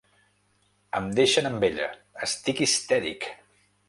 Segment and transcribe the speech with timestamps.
[0.99, 1.85] Em deixen amb ella,
[2.29, 3.29] estic histèric.